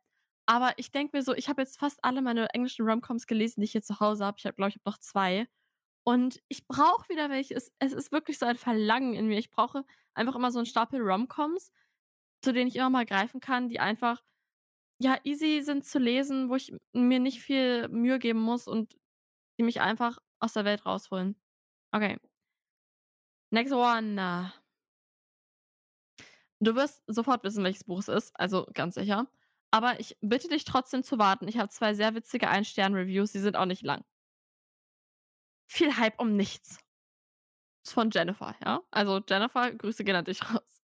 [0.47, 3.67] Aber ich denke mir so, ich habe jetzt fast alle meine englischen Romcoms gelesen, die
[3.67, 4.39] ich hier zu Hause habe.
[4.39, 5.47] Ich habe, glaube ich, hab noch zwei.
[6.09, 7.55] Und ich brauche wieder welche.
[7.55, 9.39] Es, es ist wirklich so ein Verlangen in mir.
[9.39, 11.71] Ich brauche einfach immer so einen Stapel Romcoms,
[12.43, 14.23] zu denen ich immer mal greifen kann, die einfach
[15.03, 18.97] ja easy sind zu lesen, wo ich mir nicht viel Mühe geben muss und
[19.59, 21.37] die mich einfach aus der Welt rausholen.
[21.93, 22.19] Okay.
[23.51, 24.51] Next one.
[26.59, 29.31] Du wirst sofort wissen, welches Buch es ist, also ganz sicher.
[29.71, 31.49] Aber ich bitte dich trotzdem zu warten.
[31.49, 34.07] Ich habe zwei sehr witzige Ein-Stern-Reviews, die sind auch nicht lang.
[35.69, 36.79] Viel Hype um nichts.
[37.85, 38.81] Ist von Jennifer, ja?
[38.91, 40.83] Also Jennifer, Grüße gehen an dich raus.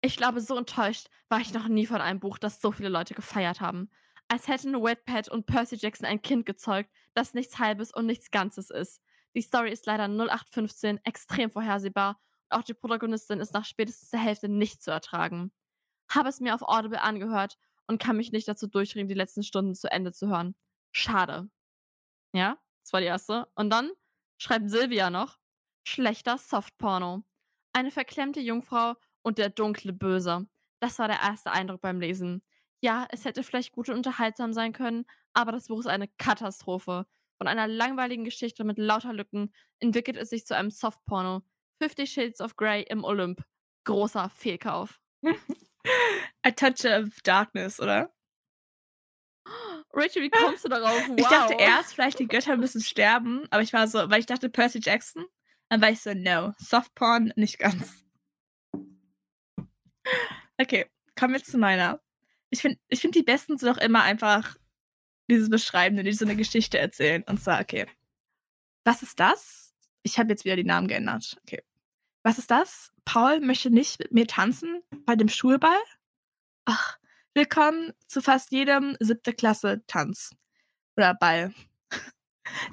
[0.00, 3.14] Ich glaube, so enttäuscht war ich noch nie von einem Buch, das so viele Leute
[3.14, 3.90] gefeiert haben.
[4.28, 8.70] Als hätten Wetpad und Percy Jackson ein Kind gezeugt, das nichts Halbes und nichts Ganzes
[8.70, 9.00] ist.
[9.34, 14.20] Die Story ist leider 0815, extrem vorhersehbar und auch die Protagonistin ist nach spätestens der
[14.20, 15.52] Hälfte nicht zu ertragen.
[16.10, 19.74] Habe es mir auf Audible angehört und kann mich nicht dazu durchringen, die letzten Stunden
[19.74, 20.54] zu Ende zu hören.
[20.92, 21.48] Schade.
[22.32, 23.46] Ja, das war die erste.
[23.54, 23.90] Und dann
[24.38, 25.38] schreibt Silvia noch:
[25.86, 27.22] Schlechter Softporno.
[27.74, 30.48] Eine verklemmte Jungfrau und der dunkle Böse.
[30.80, 32.42] Das war der erste Eindruck beim Lesen.
[32.80, 37.06] Ja, es hätte vielleicht gut und unterhaltsam sein können, aber das Buch ist eine Katastrophe.
[37.36, 41.42] Von einer langweiligen Geschichte mit lauter Lücken entwickelt es sich zu einem Softporno.
[41.82, 43.44] Fifty Shades of Grey im Olymp.
[43.84, 44.98] Großer Fehlkauf.
[46.42, 48.10] A Touch of Darkness, oder?
[49.92, 51.08] Rachel, wie kommst du darauf?
[51.08, 51.16] Wow.
[51.16, 54.48] Ich dachte erst, vielleicht die Götter müssen sterben, aber ich war so, weil ich dachte
[54.48, 55.24] Percy Jackson,
[55.68, 58.04] dann war ich so, no, Softporn nicht ganz.
[60.58, 60.86] Okay,
[61.18, 62.00] kommen wir zu meiner.
[62.50, 64.56] Ich finde, ich find, die besten sind auch immer einfach
[65.30, 67.22] dieses Beschreibende, die so eine Geschichte erzählen.
[67.24, 67.86] Und zwar, okay,
[68.84, 69.74] was ist das?
[70.02, 71.36] Ich habe jetzt wieder die Namen geändert.
[71.42, 71.62] Okay.
[72.22, 72.92] Was ist das?
[73.04, 75.78] Paul möchte nicht mit mir tanzen bei dem Schulball?
[76.64, 76.97] Ach,
[77.38, 80.34] willkommen zu fast jedem siebte Klasse Tanz.
[80.96, 81.54] Oder Ball.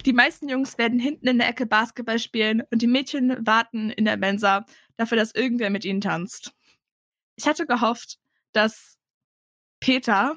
[0.07, 4.05] Die meisten Jungs werden hinten in der Ecke Basketball spielen und die Mädchen warten in
[4.05, 4.65] der Mensa
[4.97, 6.51] dafür, dass irgendwer mit ihnen tanzt.
[7.35, 8.17] Ich hatte gehofft,
[8.53, 8.97] dass
[9.79, 10.35] Peter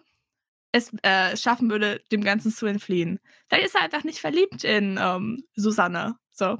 [0.73, 3.21] es äh, schaffen würde, dem Ganzen zu entfliehen.
[3.49, 6.17] Vielleicht ist er einfach nicht verliebt in ähm, Susanne.
[6.33, 6.59] So.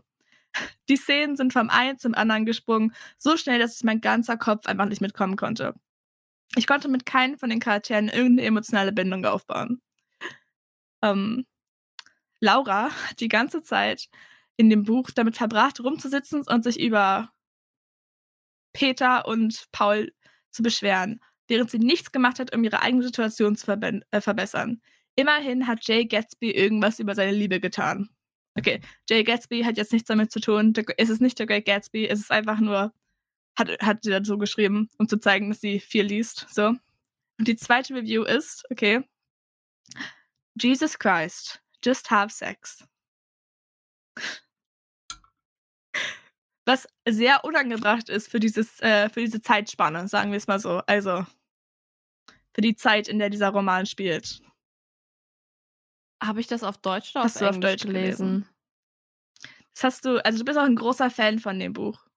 [0.89, 4.87] Die Szenen sind vom einen zum anderen gesprungen, so schnell, dass mein ganzer Kopf einfach
[4.87, 5.75] nicht mitkommen konnte.
[6.57, 9.81] Ich konnte mit keinem von den Charakteren irgendeine emotionale Bindung aufbauen.
[11.03, 11.47] Ähm,
[12.41, 14.09] Laura hat die ganze Zeit
[14.57, 17.31] in dem Buch damit verbracht, rumzusitzen und sich über
[18.73, 20.13] Peter und Paul
[20.51, 24.81] zu beschweren, während sie nichts gemacht hat, um ihre eigene Situation zu äh, verbessern.
[25.17, 28.09] Immerhin hat Jay Gatsby irgendwas über seine Liebe getan.
[28.57, 30.73] Okay, Jay Gatsby hat jetzt nichts damit zu tun.
[30.97, 32.93] Es ist nicht der Great Gatsby, es ist einfach nur,
[33.59, 36.47] hat, hat sie so geschrieben, um zu zeigen, dass sie viel liest.
[36.51, 36.69] So.
[36.69, 39.03] Und die zweite Review ist, okay,
[40.61, 42.85] Jesus Christ, just have sex.
[46.65, 50.83] Was sehr unangebracht ist für, dieses, äh, für diese Zeitspanne, sagen wir es mal so.
[50.87, 51.25] Also
[52.55, 54.43] für die Zeit, in der dieser Roman spielt.
[56.23, 58.27] Habe ich das auf Deutsch oder hast auf, du auf Deutsch gelesen?
[58.27, 58.49] gelesen?
[59.75, 62.08] Das hast du, also du bist auch ein großer Fan von dem Buch.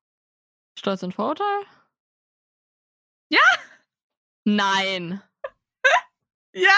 [0.78, 1.66] Stolz und Vorurteil?
[3.30, 3.40] Ja!
[4.44, 5.22] Nein.
[6.54, 6.70] ja!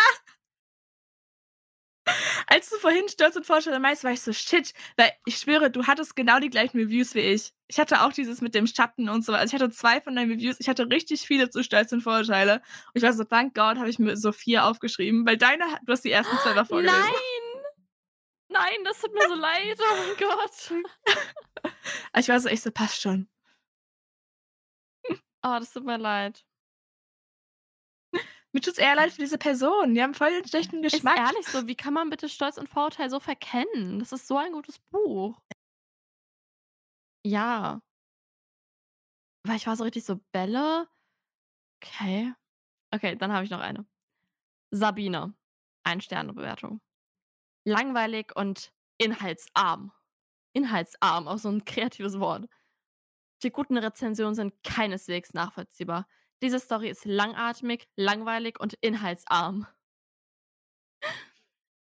[2.47, 5.87] Als du vorhin Stolz und Vorurteile meinst, war ich so, shit, weil ich schwöre, du
[5.87, 7.53] hattest genau die gleichen Reviews wie ich.
[7.67, 9.33] Ich hatte auch dieses mit dem Schatten und so.
[9.33, 10.57] Also ich hatte zwei von deinen Reviews.
[10.59, 12.55] Ich hatte richtig viele zu Stolz und Vorurteile.
[12.55, 15.93] Und ich war so, thank God, habe ich mir so vier aufgeschrieben, weil deine, du
[15.93, 16.99] hast die ersten zwei davor vorgelesen.
[16.99, 17.43] Nein!
[18.49, 19.79] Nein, das tut mir so leid.
[19.79, 21.73] Oh mein Gott.
[22.17, 23.27] ich war so, ich so, passt schon.
[25.43, 26.45] Oh, das tut mir leid.
[28.53, 29.95] Mir tut's eher leid für diese Person.
[29.95, 31.17] Die haben voll den schlechten Geschmack.
[31.17, 33.99] Ist ehrlich so, wie kann man bitte Stolz und Vorurteil so verkennen?
[33.99, 35.41] Das ist so ein gutes Buch.
[37.25, 37.81] Ja.
[39.45, 40.87] Weil ich war so richtig so, Bälle?
[41.81, 42.33] Okay.
[42.91, 43.85] Okay, dann habe ich noch eine.
[44.71, 45.33] Sabine.
[45.83, 46.79] Ein Sternebewertung.
[47.65, 49.91] Langweilig und inhaltsarm.
[50.53, 52.47] Inhaltsarm, auch so ein kreatives Wort.
[53.43, 56.07] Die guten Rezensionen sind keineswegs nachvollziehbar.
[56.41, 59.67] Diese Story ist langatmig, langweilig und inhaltsarm.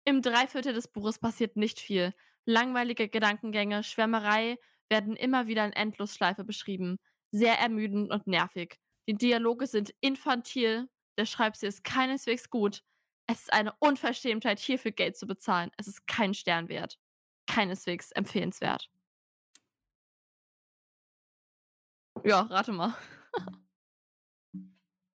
[0.05, 2.13] Im Dreiviertel des Buches passiert nicht viel.
[2.45, 4.57] Langweilige Gedankengänge, Schwärmerei
[4.89, 6.97] werden immer wieder in Endlosschleife beschrieben.
[7.31, 8.79] Sehr ermüdend und nervig.
[9.07, 12.83] Die Dialoge sind infantil, der Schreibstil ist keineswegs gut.
[13.27, 15.71] Es ist eine Unverschämtheit, hierfür Geld zu bezahlen.
[15.77, 16.97] Es ist kein Stern wert.
[17.47, 18.89] keineswegs empfehlenswert.
[22.23, 22.93] Ja, rate mal.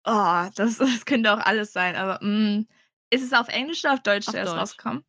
[0.05, 2.67] Oh, das, das könnte auch alles sein, aber mm,
[3.11, 4.61] ist es auf Englisch oder auf Deutsch Auf erst Deutsch.
[4.61, 5.05] rausgekommen?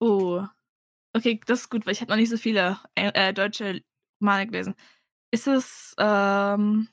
[0.00, 0.44] Oh.
[1.16, 3.82] Okay, das ist gut, weil ich habe noch nicht so viele äh, äh, deutsche
[4.20, 4.74] Romane gelesen.
[5.30, 6.88] Ist es, ähm,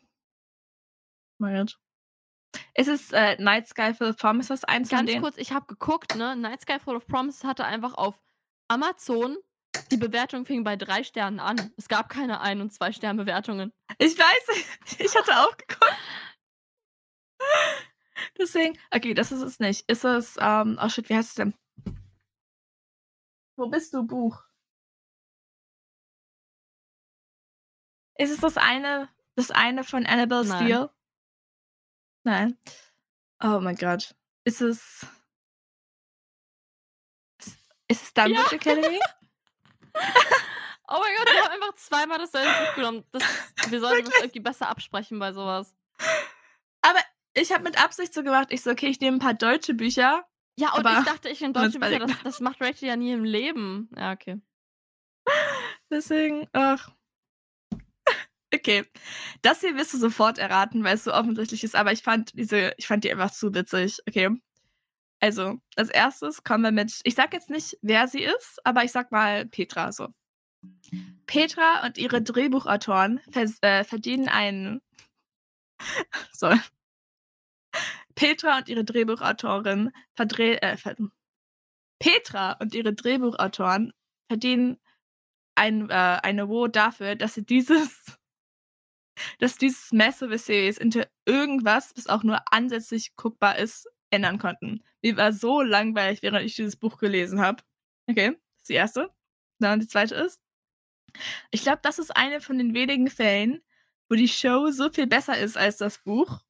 [1.39, 1.79] mein Gott.
[2.75, 6.35] Ist es äh, Night Sky Full of Promises eins Ganz kurz, ich habe geguckt, ne?
[6.35, 8.21] Night Sky Full of Promises hatte einfach auf
[8.67, 9.37] Amazon,
[9.91, 11.73] die Bewertung fing bei drei Sternen an.
[11.77, 13.71] Es gab keine Ein- und Zwei-Stern-Bewertungen.
[13.97, 15.97] Ich weiß, ich hatte auch geguckt.
[18.37, 19.89] Deswegen, okay, das ist es nicht.
[19.89, 21.53] Ist es, ähm, oh shit, wie heißt es denn?
[23.57, 24.43] Wo bist du, Buch?
[28.17, 30.57] Ist es das eine, das eine von Annabelle Nein.
[30.57, 30.95] Steele?
[32.23, 32.57] Nein.
[33.43, 34.15] Oh mein Gott.
[34.43, 35.05] Ist es.
[37.39, 38.99] Ist- es Dumbledore Academy?
[40.93, 43.05] Oh mein Gott, wir haben einfach zweimal dasselbe Buch genommen.
[43.11, 43.23] Das,
[43.69, 45.73] wir sollten das irgendwie besser absprechen bei sowas.
[46.81, 46.99] Aber
[47.33, 50.25] ich habe mit Absicht so gemacht, ich so, okay, ich nehme ein paar deutsche Bücher.
[50.59, 53.13] Ja, und ich dachte, ich nehme uns deutsche Bücher, das, das macht Rachel ja nie
[53.13, 53.89] im Leben.
[53.95, 54.41] Ja, okay.
[55.89, 56.89] Deswegen, ach.
[58.53, 58.83] Okay.
[59.41, 62.73] Das hier wirst du sofort erraten, weil es so offensichtlich ist, aber ich fand diese,
[62.75, 63.99] ich fand die einfach zu witzig.
[64.05, 64.29] Okay.
[65.21, 68.91] Also, als erstes kommen wir mit, ich sag jetzt nicht, wer sie ist, aber ich
[68.91, 70.07] sag mal Petra so.
[71.27, 73.19] Petra und ihre Drehbuchautoren
[73.61, 74.81] äh, verdienen einen.
[76.33, 76.51] So.
[78.15, 80.95] Petra und ihre Drehbuchautorin verdreh äh, ver
[81.99, 83.93] Petra und ihre Drehbuchautoren
[84.29, 84.79] verdienen
[85.55, 88.17] ein, äh, ein Award dafür, dass sie dieses,
[89.39, 94.83] dass dieses massive Series into irgendwas, was auch nur ansätzlich guckbar ist, ändern konnten.
[95.01, 97.63] Mir war so langweilig, während ich dieses Buch gelesen habe.
[98.07, 99.09] Okay, das ist die erste.
[99.59, 100.41] Dann die zweite ist.
[101.51, 103.61] Ich glaube, das ist eine von den wenigen Fällen,
[104.09, 106.41] wo die Show so viel besser ist als das Buch.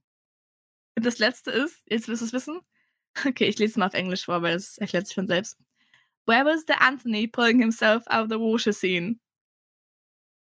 [0.95, 2.59] Und das letzte ist, jetzt wirst du es wissen.
[3.25, 5.57] Okay, ich lese es mal auf Englisch vor, weil es erklärt sich von selbst.
[6.25, 9.19] Where was the Anthony pulling himself out of the water scene?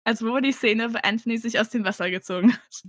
[0.03, 2.83] Also wo war die Szene, wo Anthony sich aus dem Wasser gezogen hat?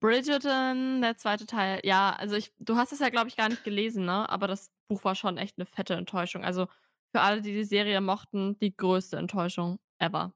[0.00, 1.80] Bridgerton, der zweite Teil.
[1.84, 4.28] Ja, also ich, du hast es ja, glaube ich, gar nicht gelesen, ne?
[4.28, 6.44] Aber das Buch war schon echt eine fette Enttäuschung.
[6.44, 6.66] Also
[7.12, 10.32] für alle, die die Serie mochten, die größte Enttäuschung ever.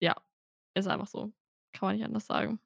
[0.00, 0.16] Ja,
[0.74, 1.32] ist einfach so.
[1.72, 2.60] Kann man nicht anders sagen.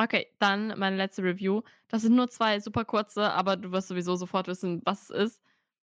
[0.00, 1.62] Okay, dann meine letzte Review.
[1.88, 5.42] Das sind nur zwei super kurze, aber du wirst sowieso sofort wissen, was es ist.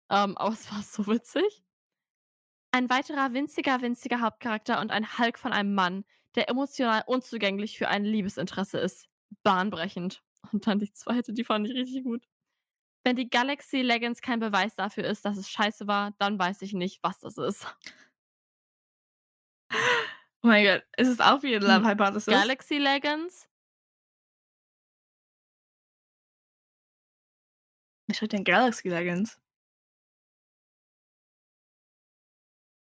[0.10, 1.64] Ähm, aber es war so witzig.
[2.72, 7.88] Ein weiterer winziger, winziger Hauptcharakter und ein Hulk von einem Mann, der emotional unzugänglich für
[7.88, 9.08] ein Liebesinteresse ist.
[9.44, 10.24] Bahnbrechend.
[10.52, 12.28] Und dann die zweite, die fand ich richtig gut.
[13.04, 16.74] Wenn die Galaxy Legends kein Beweis dafür ist, dass es scheiße war, dann weiß ich
[16.74, 17.68] nicht, was das ist.
[20.44, 22.26] Oh mein Gott, ist es auch wie in Love Hm, Hypothesis?
[22.28, 23.48] Galaxy Legends?
[28.08, 29.40] Was steht denn Galaxy Legends?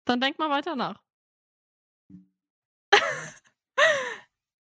[0.07, 1.01] Dann denk mal weiter nach.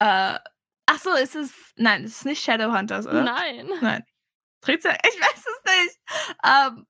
[0.03, 0.37] Äh,
[0.85, 3.23] ach so, ist es, nein, es ist nicht Shadowhunters, oder?
[3.23, 3.69] Nein.
[3.79, 4.03] Nein.
[4.67, 5.99] Ja, ich weiß es nicht.
[6.43, 6.85] Ähm,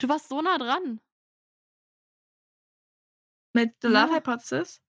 [0.00, 1.00] Du warst so nah dran.
[3.52, 4.16] mit The Love Ja.
[4.16, 4.80] Hypothesis?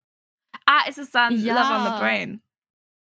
[0.68, 1.94] Ah, ist es dann Love on Ja.
[1.96, 2.42] the Brain?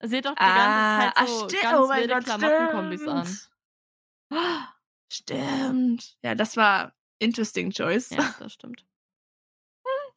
[0.02, 1.62] Seht doch die Ah, ganze ah, Zeit so stimmt.
[1.62, 3.26] ganz Oh wilde Gott, Klamottenkombis an.
[3.26, 3.50] stimmt.
[5.10, 6.18] Stimmt.
[6.22, 8.10] Ja, das war interesting choice.
[8.10, 8.84] Ja, das stimmt.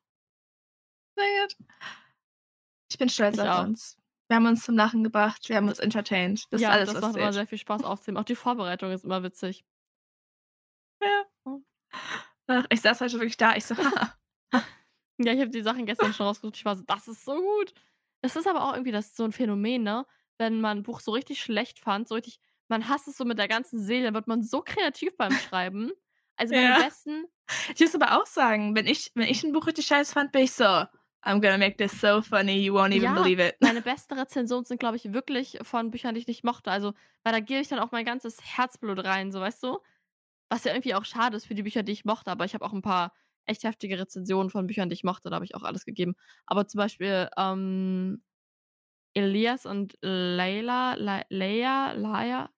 [1.18, 1.56] Sehr gut.
[2.92, 3.64] Ich bin stolz Ich auf auch.
[3.64, 3.98] uns.
[4.28, 6.46] Wir haben uns zum Lachen gebracht, wir haben uns entertained.
[6.52, 8.18] Das ja, ist alles, das was macht immer sehr viel Spaß aufzunehmen.
[8.22, 9.64] Auch die Vorbereitung ist immer witzig.
[11.02, 11.26] Ja.
[12.48, 14.14] Ach, ich saß heute wirklich da, ich so, haha.
[15.20, 16.58] Ja, ich habe die Sachen gestern schon rausgesucht.
[16.58, 17.74] Ich war so, das ist so gut.
[18.22, 20.06] Es ist aber auch irgendwie das so ein Phänomen, ne?
[20.38, 23.38] Wenn man ein Buch so richtig schlecht fand, so richtig, man hasst es so mit
[23.38, 25.92] der ganzen Seele, dann wird man so kreativ beim Schreiben.
[26.38, 26.76] Also meine Ja.
[26.76, 27.26] besten,
[27.76, 30.44] Ich muss aber auch sagen, wenn ich, wenn ich ein Buch richtig scheiße fand, bin
[30.44, 30.86] ich so,
[31.24, 33.56] I'm gonna make this so funny, you won't even Ja, believe it.
[33.62, 36.72] meine besten Rezensionen sind, glaube ich, wirklich von Büchern, die ich nicht mochte.
[36.72, 39.80] Also, weil da gebe ich dann auch mein ganzes Herzblut rein, so weißt du?
[40.50, 42.66] Was ja irgendwie auch schade ist für die Bücher, die ich mochte, aber ich habe
[42.66, 43.14] auch ein paar
[43.46, 46.16] echt heftige Rezensionen von Büchern, die ich mochte, da habe ich auch alles gegeben.
[46.46, 48.24] Aber zum Beispiel, ähm,
[49.14, 52.50] Elias und Layla, Le Leia, Laia,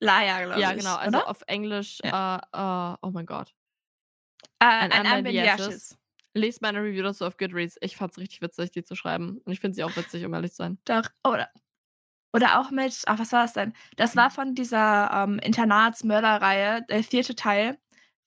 [0.00, 0.78] Laia, glaube ja, ich.
[0.78, 1.28] genau, also oder?
[1.28, 3.54] auf Englisch, äh, äh, oh mein Gott.
[4.58, 5.30] Äh, Ein ein Amber Amber
[6.36, 7.78] Lest meine Review dazu auf Goodreads.
[7.80, 9.40] Ich fand's richtig witzig, die zu schreiben.
[9.44, 10.78] Und ich finde sie auch witzig, um ehrlich zu sein.
[10.84, 11.48] Doch, oder?
[12.32, 13.72] Oder auch mit, ach, was war das denn?
[13.96, 17.78] Das war von dieser ähm, Internatsmörderreihe, der vierte Teil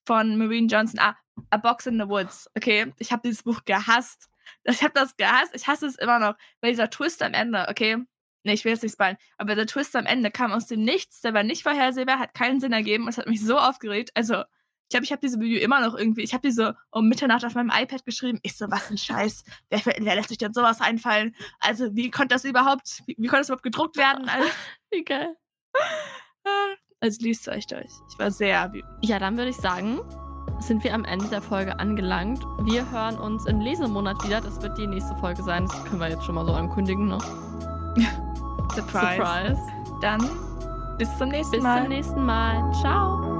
[0.04, 0.98] von Marine Johnson.
[0.98, 1.16] Ah,
[1.50, 2.50] A Box in the Woods.
[2.56, 4.28] Okay, ich habe dieses Buch gehasst.
[4.64, 5.54] Ich habe das gehasst.
[5.54, 6.34] Ich hasse es immer noch.
[6.60, 7.98] Weil dieser Twist am Ende, okay?
[8.42, 9.18] Nee, ich will jetzt nicht spoilern.
[9.38, 11.20] Aber der Twist am Ende kam aus dem Nichts.
[11.20, 13.06] Der war nicht vorhersehbar, hat keinen Sinn ergeben.
[13.06, 14.10] Es hat mich so aufgeregt.
[14.14, 14.42] Also,
[14.90, 16.22] ich glaube, ich habe diese Video immer noch irgendwie.
[16.22, 18.40] Ich habe die so um Mitternacht auf meinem iPad geschrieben.
[18.42, 19.44] Ich so, was ein Scheiß.
[19.68, 21.32] Wer, wer lässt sich denn sowas einfallen?
[21.60, 24.28] Also, wie konnte das überhaupt, wie, wie konnte das überhaupt gedruckt werden?
[24.40, 24.50] Also,
[24.90, 25.36] Wie geil.
[26.98, 27.86] also liest euch durch.
[28.10, 28.92] Ich war sehr wütend.
[29.02, 30.00] Ja, dann würde ich sagen,
[30.58, 32.42] sind wir am Ende der Folge angelangt.
[32.62, 34.40] Wir hören uns im Lesemonat wieder.
[34.40, 35.66] Das wird die nächste Folge sein.
[35.66, 37.18] Das können wir jetzt schon mal so ankündigen, ne?
[38.74, 39.22] Surprise.
[39.22, 39.60] Surprise.
[40.02, 40.28] Dann
[40.98, 41.82] bis zum nächsten Bis Mal.
[41.82, 42.72] zum nächsten Mal.
[42.80, 43.39] Ciao.